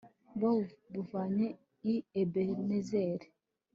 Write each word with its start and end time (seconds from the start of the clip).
babuvanye 0.41 1.47
i 1.93 1.93
ebenezeri 2.21 3.27